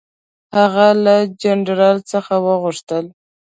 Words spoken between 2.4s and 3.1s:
وغوښتل.